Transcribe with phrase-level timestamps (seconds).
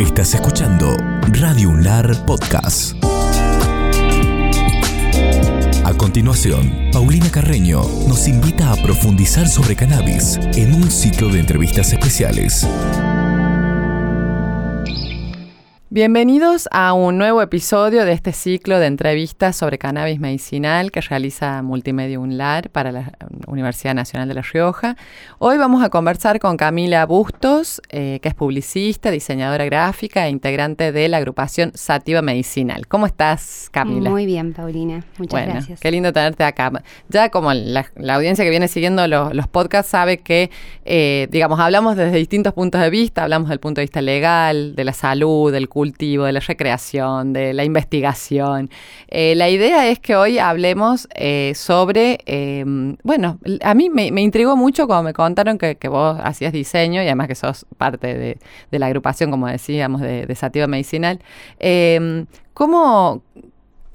[0.00, 0.96] Estás escuchando
[1.32, 2.94] Radio Unlar Podcast.
[5.84, 11.92] A continuación, Paulina Carreño nos invita a profundizar sobre cannabis en un ciclo de entrevistas
[11.92, 12.64] especiales.
[15.98, 21.60] Bienvenidos a un nuevo episodio de este ciclo de entrevistas sobre cannabis medicinal que realiza
[21.62, 23.14] Multimedia UNLAR para la
[23.48, 24.96] Universidad Nacional de La Rioja.
[25.40, 30.92] Hoy vamos a conversar con Camila Bustos, eh, que es publicista, diseñadora gráfica e integrante
[30.92, 32.86] de la agrupación Sativa Medicinal.
[32.86, 34.08] ¿Cómo estás, Camila?
[34.08, 35.04] Muy bien, Paulina.
[35.18, 35.80] Muchas bueno, gracias.
[35.80, 36.70] Qué lindo tenerte acá.
[37.08, 40.52] Ya como la, la audiencia que viene siguiendo los, los podcasts sabe que,
[40.84, 44.84] eh, digamos, hablamos desde distintos puntos de vista, hablamos del punto de vista legal, de
[44.84, 48.70] la salud, del cultivo, de la recreación, de la investigación.
[49.08, 52.64] Eh, la idea es que hoy hablemos eh, sobre, eh,
[53.02, 57.28] bueno, a mí me, intrigó mucho cuando me contaron que, vos hacías diseño y además
[57.28, 58.36] que sos parte
[58.70, 61.20] de, la agrupación, como decíamos, de, de Sativa Medicinal.
[62.52, 63.22] ¿Cómo...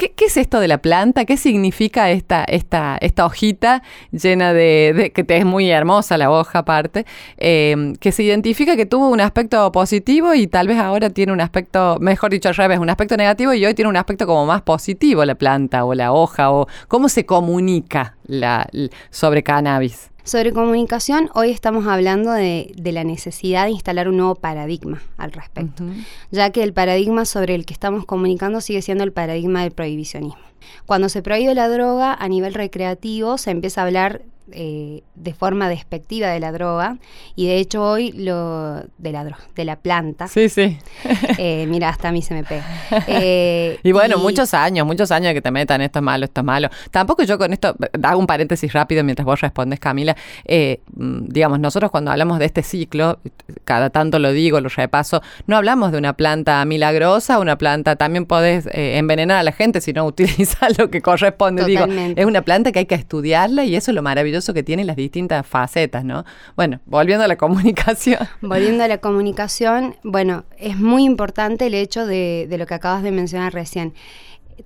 [0.03, 1.23] ¿Qué, ¿Qué, es esto de la planta?
[1.23, 6.59] ¿Qué significa esta, esta, esta hojita llena de, de, que es muy hermosa la hoja
[6.59, 7.05] aparte,
[7.37, 11.39] eh, que se identifica que tuvo un aspecto positivo y tal vez ahora tiene un
[11.39, 14.61] aspecto, mejor dicho al revés, un aspecto negativo y hoy tiene un aspecto como más
[14.61, 18.67] positivo la planta o la hoja o cómo se comunica la,
[19.09, 20.12] sobre cannabis?
[20.25, 25.33] Sobre comunicación, hoy estamos hablando de, de, la necesidad de instalar un nuevo paradigma al
[25.33, 26.05] respecto, uh -huh.
[26.31, 30.39] ya que el paradigma sobre el que estamos comunicando sigue siendo el paradigma del prohibicionismo.
[30.85, 34.21] Cuando se prohíbe la droga a nivel recreativo, se empieza a hablar
[34.51, 36.97] eh, de forma despectiva de la droga
[37.35, 40.27] y de hecho hoy lo de la droga, de la planta.
[40.27, 40.77] Sí, sí.
[41.37, 42.65] eh, mira, hasta a mí se me pega.
[43.07, 46.41] Eh, y bueno, y, muchos años, muchos años que te metan esto es malo, esto
[46.41, 46.69] es malo.
[46.91, 50.15] Tampoco yo con esto, hago un paréntesis rápido mientras vos respondes, Camila.
[50.45, 53.19] Eh, digamos, nosotros cuando hablamos de este ciclo,
[53.63, 58.25] cada tanto lo digo, lo repaso, no hablamos de una planta milagrosa, una planta, también
[58.25, 61.61] podés eh, envenenar a la gente si no utilizas lo que corresponde.
[61.63, 62.09] Totalmente.
[62.09, 64.83] Digo, es una planta que hay que estudiarla y eso es lo maravilloso que tiene
[64.83, 66.25] las distintas facetas, ¿no?
[66.55, 68.19] Bueno, volviendo a la comunicación.
[68.41, 73.03] Volviendo a la comunicación, bueno, es muy importante el hecho de, de lo que acabas
[73.03, 73.93] de mencionar recién.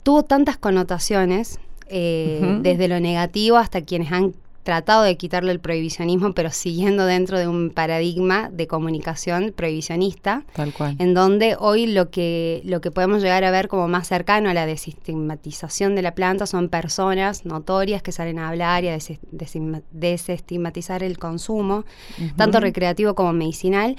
[0.03, 2.61] Tuvo tantas connotaciones, eh, uh -huh.
[2.61, 4.33] desde lo negativo hasta quienes han
[4.67, 10.73] tratado de quitarle el prohibicionismo, pero siguiendo dentro de un paradigma de comunicación prohibicionista, Tal
[10.73, 10.97] cual.
[10.99, 14.53] en donde hoy lo que, lo que podemos llegar a ver como más cercano a
[14.53, 19.07] la desestigmatización de la planta son personas notorias que salen a hablar y a des
[19.31, 19.53] des
[19.91, 21.85] desestigmatizar el consumo,
[22.19, 22.35] uh -huh.
[22.35, 23.95] tanto recreativo como medicinal,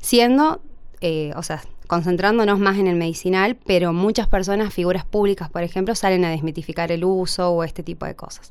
[0.00, 0.60] siendo,
[1.00, 5.94] eh, o sea, concentrándonos más en el medicinal, pero muchas personas, figuras públicas, por ejemplo,
[5.94, 8.50] salen a desmitificar el uso o este tipo de cosas.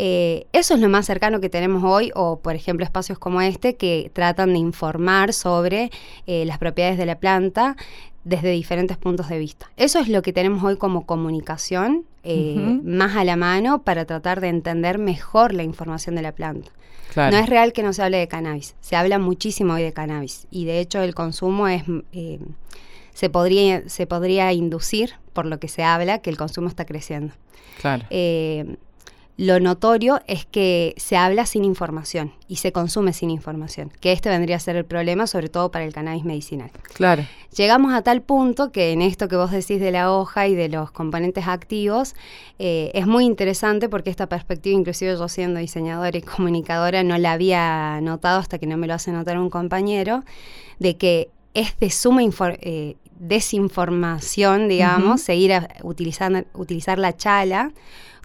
[0.00, 3.74] Eh, eso es lo más cercano que tenemos hoy, o por ejemplo espacios como este
[3.74, 5.90] que tratan de informar sobre
[6.28, 7.76] eh, las propiedades de la planta
[8.22, 9.72] desde diferentes puntos de vista.
[9.76, 12.82] Eso es lo que tenemos hoy como comunicación eh, uh -huh.
[12.84, 16.70] más a la mano para tratar de entender mejor la información de la planta.
[17.12, 17.36] Claro.
[17.36, 20.46] No es real que no se hable de cannabis, se habla muchísimo hoy de cannabis
[20.52, 21.82] y de hecho el consumo es...
[22.12, 22.38] Eh,
[23.14, 27.34] se podría, se podría inducir, por lo que se habla, que el consumo está creciendo.
[27.80, 28.04] Claro.
[28.10, 28.76] Eh,
[29.38, 34.28] lo notorio es que se habla sin información y se consume sin información, que este
[34.28, 36.72] vendría a ser el problema, sobre todo para el cannabis medicinal.
[36.92, 37.24] Claro.
[37.56, 40.68] Llegamos a tal punto que en esto que vos decís de la hoja y de
[40.68, 42.16] los componentes activos,
[42.58, 47.30] eh, es muy interesante porque esta perspectiva, inclusive yo siendo diseñadora y comunicadora, no la
[47.30, 50.24] había notado hasta que no me lo hace notar un compañero,
[50.80, 52.22] de que es de suma
[52.60, 55.26] eh, desinformación, digamos, uh -huh.
[55.26, 57.70] seguir a, utilizando, utilizar la chala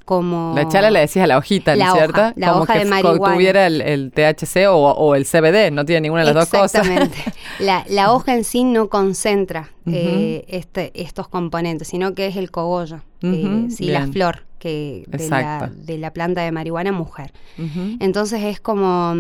[0.06, 0.54] como...
[0.56, 2.22] La chala le decías a la hojita, la ¿cierto?
[2.22, 3.34] Hoja, la como hoja que de marihuana.
[3.34, 6.88] tuviera el, el THC o, o, el CBD, no tiene ninguna de las dos cosas.
[6.88, 7.18] Exactamente.
[7.60, 9.94] la, la, hoja en sí no concentra uh -huh.
[9.96, 13.68] eh, este, estos componentes, sino que es el cogollo, uh -huh.
[13.68, 17.32] eh, sí, la flor que de la, de la, planta de marihuana mujer.
[17.58, 17.98] Uh -huh.
[18.00, 19.14] Entonces es como...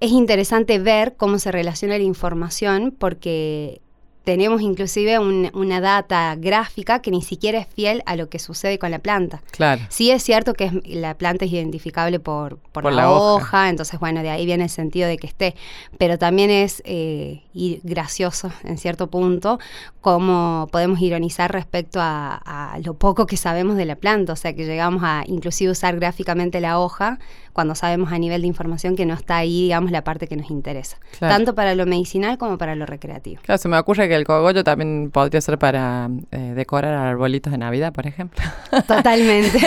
[0.00, 3.80] Es interesante ver cómo se relaciona la información porque
[4.24, 8.78] tenemos inclusive un, una data gráfica que ni siquiera es fiel a lo que sucede
[8.78, 9.42] con la planta.
[9.50, 9.82] Claro.
[9.90, 13.34] Sí es cierto que es, la planta es identificable por, por, por la, la hoja.
[13.34, 13.68] hoja.
[13.68, 15.54] entonces bueno, de ahí viene el sentido de que esté,
[15.98, 17.42] pero también es eh,
[17.82, 19.58] gracioso en cierto punto
[20.00, 24.54] cómo podemos ironizar respecto a, a, lo poco que sabemos de la planta, o sea
[24.54, 27.18] que llegamos a inclusive usar gráficamente la hoja
[27.54, 30.50] cuando sabemos a nivel de información que no está ahí, digamos, la parte que nos
[30.50, 30.98] interesa.
[31.20, 33.40] Tanto para lo medicinal como para lo recreativo.
[33.42, 37.58] Claro, se me ocurre que el cogollo también podría ser para eh, decorar arbolitos de
[37.58, 38.44] Navidad, por ejemplo.
[38.88, 39.60] Totalmente.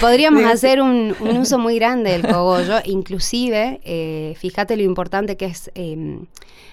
[0.00, 5.70] Podríamos hacer un, uso muy grande del cogollo, inclusive, eh, fíjate lo importante que es
[5.76, 6.26] em,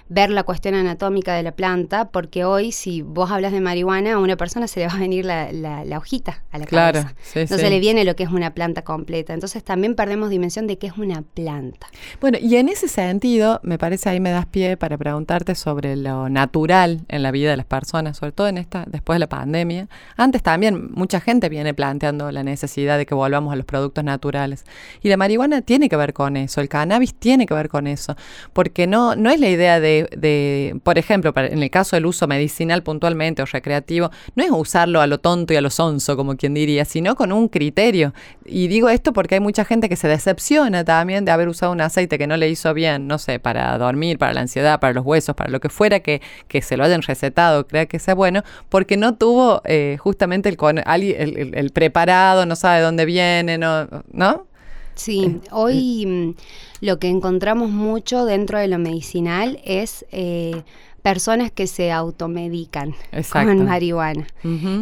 [0.07, 4.17] ver la cuestión anatómica de la planta, porque hoy si vos hablas de marihuana, a
[4.19, 7.53] una persona se le va a venir la, hojita a la claro, cabeza.
[7.55, 9.33] no se le viene lo que es una planta completa.
[9.33, 11.87] Entonces también perdemos dimensión de qué es una planta.
[12.21, 16.29] Bueno, y en ese sentido, me parece ahí me das pie para preguntarte sobre lo
[16.29, 19.87] natural en la vida de las personas, sobre todo en esta, después de la pandemia.
[20.17, 24.65] Antes también mucha gente viene planteando la necesidad de que volvamos a los productos naturales.
[25.01, 28.15] Y la marihuana tiene que ver con eso, el cannabis tiene que ver con eso,
[28.53, 32.27] porque no, no es la idea de de, por ejemplo, en el caso del uso
[32.27, 36.35] medicinal puntualmente o recreativo, no es usarlo a lo tonto y a lo sonso, como
[36.35, 38.13] quien diría, sino con un criterio.
[38.45, 41.81] Y digo esto porque hay mucha gente que se decepciona también de haber usado un
[41.81, 45.05] aceite que no le hizo bien, no sé, para dormir, para la ansiedad, para los
[45.05, 46.21] huesos, para lo que fuera que,
[46.61, 51.53] se lo hayan recetado, crea que sea bueno, porque no tuvo eh, justamente el, el,
[51.53, 53.87] el, preparado, no sabe dónde viene, ¿no?
[54.11, 54.47] ¿no?
[54.95, 60.63] Sí, eh, hoy mm, lo que encontramos mucho dentro de lo medicinal es eh,
[61.01, 62.95] personas que se automedican
[63.31, 64.25] con marihuana.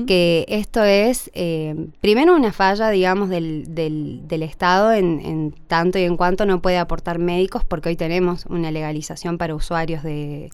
[0.08, 6.16] Que esto es, eh, primero, una falla, digamos, del, del, Estado en, tanto y en
[6.16, 10.50] cuanto no puede aportar médicos, porque hoy tenemos una legalización para usuarios de,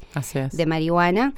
[0.51, 1.33] de marihuana.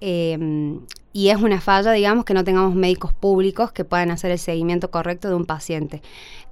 [0.00, 0.80] Em,
[1.12, 4.90] y es una falla, digamos, que no tengamos médicos públicos que puedan hacer el seguimiento
[4.90, 6.02] correcto de un paciente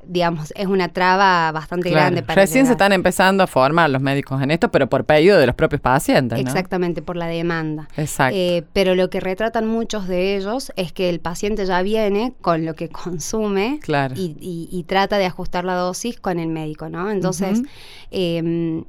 [0.05, 4.41] digamos, es una traba bastante grande para Recién se están empezando a formar los médicos
[4.43, 6.39] en esto, pero por pedido de los propios pacientes.
[6.39, 7.89] Exactamente, por la demanda.
[7.97, 8.37] Exacto.
[8.37, 12.65] Eh, pero lo que retratan muchos de ellos es que el paciente ya viene con
[12.65, 13.81] lo que consume
[14.17, 17.11] y, trata de ajustar la dosis con el médico, ¿no?
[17.11, 17.63] Entonces,
[18.11, 18.85] em,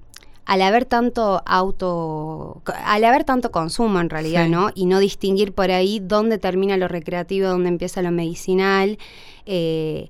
[0.46, 4.70] al haber tanto auto, al haber tanto consumo en realidad, ¿no?
[4.76, 8.98] Y no distinguir por ahí dónde termina lo recreativo, dónde empieza lo medicinal,
[9.46, 10.10] eh,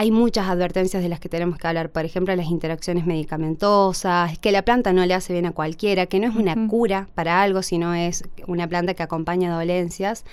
[0.00, 4.50] hay muchas advertencias de las que tenemos que hablar, por ejemplo, las interacciones medicamentosas, que
[4.50, 7.60] la planta no le hace bien a cualquiera, que no es una cura para algo,
[7.60, 10.24] sino es una planta que acompaña dolencias,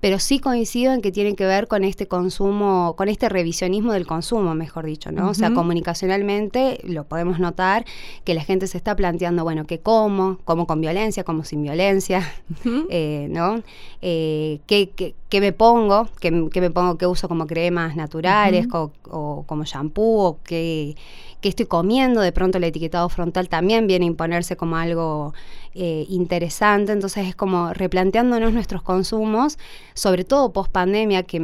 [0.00, 4.04] pero sí coincido en que tiene que ver con este consumo, con este revisionismo del
[4.04, 5.30] consumo, mejor dicho, ¿no?
[5.30, 7.84] O sea, comunicacionalmente lo podemos notar
[8.24, 10.38] que la gente se está planteando, bueno, ¿qué como?
[10.44, 11.22] ¿Como con violencia?
[11.22, 12.28] ¿Como sin violencia?
[12.94, 13.62] Eh, ¿No?
[14.02, 16.08] Eh, ¿qué, qué, me pongo?
[16.20, 16.98] ¿Qué, me pongo?
[16.98, 18.66] ¿Qué uso como cremas naturales?
[19.12, 20.96] O como shampoo o qué,
[21.42, 22.20] estoy comiendo.
[22.20, 25.34] De pronto el etiquetado frontal también viene a imponerse como algo
[25.74, 26.92] eh, interesante.
[26.92, 29.58] Entonces es como replanteándonos nuestros consumos,
[29.94, 31.38] sobre todo post pandemia, que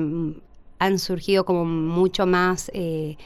[0.79, 2.71] han surgido como mucho más...
[2.75, 3.17] Eh,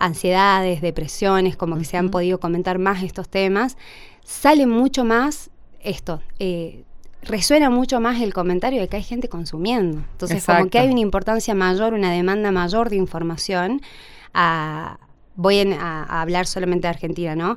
[0.00, 3.76] ansiedades, depresiones, como que se han podido comentar más estos temas,
[4.22, 5.50] sale mucho más
[5.80, 6.84] esto, eh,
[7.22, 9.98] resuena mucho más el comentario de que hay gente consumiendo.
[10.12, 13.80] Entonces, como que hay una importancia mayor, una demanda mayor de información.
[15.34, 17.56] voy a, hablar solamente de Argentina, ¿no?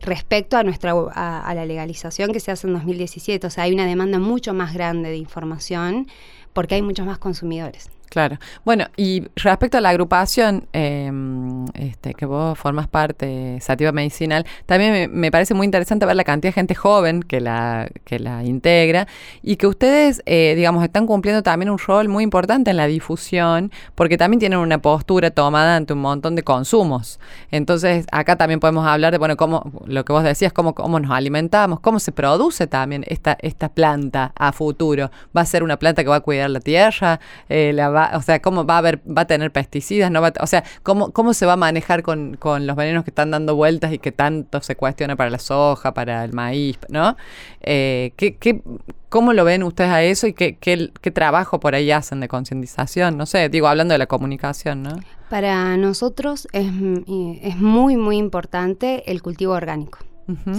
[0.00, 3.86] Respecto a nuestra a, la legalización que se hace en 2017, o sea, hay una
[3.86, 6.08] demanda mucho más grande de información
[6.52, 7.88] porque hay muchos más consumidores.
[8.12, 8.36] Claro.
[8.66, 15.10] Bueno, y respecto a la agrupación em, este, que vos formas parte, Sativa Medicinal, también
[15.10, 19.08] me, parece muy interesante ver la cantidad de gente joven que la, que la integra
[19.42, 23.72] y que ustedes, eh, digamos, están cumpliendo también un rol muy importante en la difusión,
[23.94, 27.18] porque también tienen una postura tomada ante un montón de consumos.
[27.50, 31.12] Entonces, acá también podemos hablar de, bueno, cómo, lo que vos decías, cómo, cómo nos
[31.12, 35.10] alimentamos, cómo se produce también esta, esta planta a futuro.
[35.34, 37.18] ¿Va a ser una planta que va a cuidar la tierra?
[37.48, 40.32] Eh, la va o sea, cómo va a haber, va a tener pesticidas, no va
[40.40, 43.92] o sea, cómo, cómo se va a manejar con, los venenos que están dando vueltas
[43.92, 47.16] y que tanto se cuestiona para la soja, para el maíz, ¿no?
[47.60, 48.62] Eh, ¿qué, qué,
[49.08, 52.28] cómo lo ven ustedes a eso y qué, qué, qué trabajo por ahí hacen de
[52.28, 53.16] concientización?
[53.16, 54.96] No sé, digo, hablando de la comunicación, ¿no?
[55.28, 59.98] Para nosotros es, es muy, muy importante el cultivo orgánico.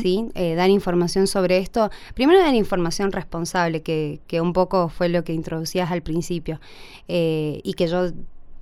[0.02, 0.30] ¿Sí?
[0.36, 1.90] Eh, dar información sobre esto.
[2.14, 6.60] Primero dar información responsable, que, que, un poco fue lo que introducías al principio
[7.08, 8.12] eh, y que yo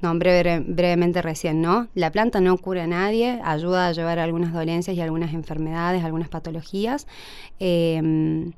[0.02, 1.88] nombré brevemente recién, ¿no?
[1.94, 6.30] La planta no cura a nadie, ayuda a llevar algunas dolencias y algunas enfermedades, algunas
[6.30, 7.08] patologías.
[7.60, 8.52] Em,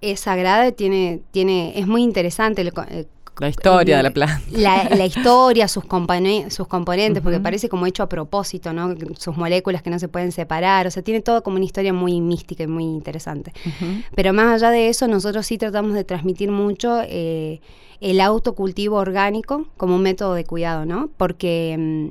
[0.00, 3.06] es sagrada, tiene, tiene, es muy interesante el, eh,
[3.40, 4.40] la historia de la planta.
[4.52, 5.84] La, historia, sus,
[6.48, 8.94] sus componentes, porque parece como hecho a propósito, ¿no?
[9.18, 12.20] Sus moléculas que no se pueden separar, o sea, tiene todo como una historia muy
[12.20, 13.52] mística y muy interesante.
[14.14, 17.60] Pero más allá de eso, nosotros sí tratamos de transmitir mucho eh,
[18.00, 21.08] el autocultivo orgánico como un método de cuidado, ¿no?
[21.16, 21.76] Porque...
[21.78, 22.08] Mm,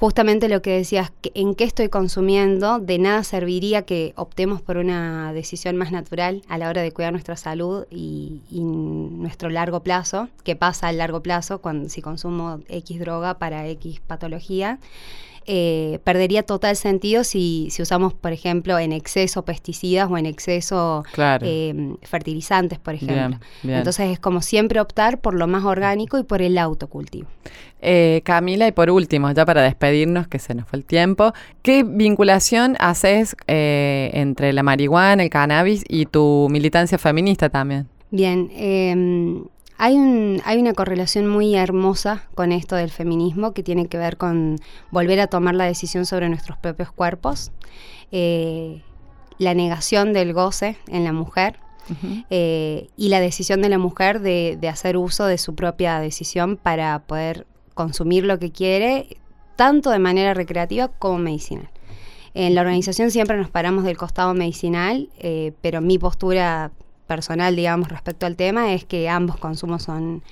[0.00, 4.78] justamente lo que decías, que en qué estoy consumiendo, de nada serviría que optemos por
[4.78, 10.30] una decisión más natural a la hora de cuidar nuestra salud y, nuestro largo plazo,
[10.42, 14.78] que pasa al largo plazo cuando si consumo X droga para X patología.
[15.46, 21.02] Eh, perdería total sentido si, si, usamos, por ejemplo, en exceso pesticidas o en exceso
[21.16, 23.38] eh, fertilizantes, por ejemplo.
[23.64, 27.28] Entonces es como siempre optar por lo más orgánico y por el autocultivo.
[27.80, 31.32] Eh, Camila, y por último, ya para despedirnos, que se nos fue el tiempo,
[31.62, 37.88] ¿qué vinculación haces entre la marihuana, el cannabis y tu militancia feminista también?
[38.10, 39.44] Bien, em,
[39.82, 44.18] hay, un, hay una correlación muy hermosa con esto del feminismo que tiene que ver
[44.18, 44.56] con
[44.90, 47.50] volver a tomar la decisión sobre nuestros propios cuerpos,
[48.12, 48.82] eh,
[49.38, 51.60] la negación del goce en la mujer
[52.28, 56.98] eh, y la decisión de la mujer de, hacer uso de su propia decisión para
[56.98, 59.16] poder consumir lo que quiere,
[59.56, 61.70] tanto de manera recreativa como medicinal.
[62.34, 66.70] En la organización siempre nos paramos del costado medicinal, eh, pero mi postura
[67.10, 70.22] personal, digamos, respecto al tema es que ambos consumos son...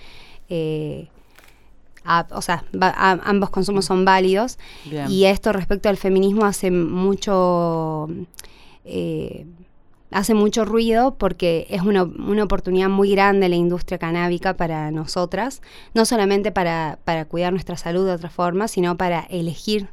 [0.48, 1.08] Eh,
[2.30, 2.64] o sea,
[3.24, 4.58] ambos consumos son válidos.
[5.10, 8.08] Y esto respecto al feminismo hace mucho
[8.84, 9.44] eh,
[10.10, 15.60] hace mucho ruido porque es una, una, oportunidad muy grande la industria canábica para nosotras,
[15.92, 19.88] no solamente para, para cuidar nuestra salud de otra forma, sino para elegir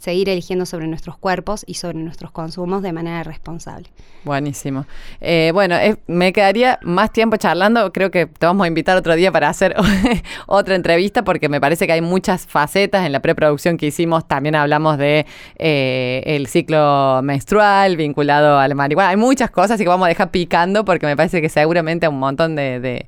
[0.00, 3.88] seguir eligiendo sobre nuestros cuerpos y sobre nuestros consumos de manera responsable.
[4.24, 4.86] Buenísimo.
[5.20, 5.76] Eh, bueno,
[6.06, 7.92] me quedaría más tiempo charlando.
[7.92, 9.74] Creo que te vamos a invitar otro día para hacer
[10.46, 13.04] otra entrevista porque me parece que hay muchas facetas.
[13.04, 15.26] En la preproducción que hicimos también hablamos de
[15.58, 19.10] eh, el ciclo menstrual vinculado al marihuana.
[19.10, 22.10] Hay muchas cosas y que vamos a dejar picando porque me parece que seguramente a
[22.10, 23.06] un montón de,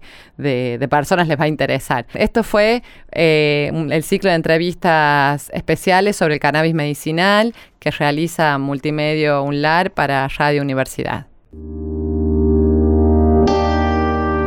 [0.91, 2.07] personas les va a interesar.
[2.13, 2.83] Esto fue
[3.13, 10.29] eh, el ciclo de entrevistas especiales sobre el cannabis medicinal que realiza Multimedio UNLAR para
[10.29, 11.27] Radio Universidad.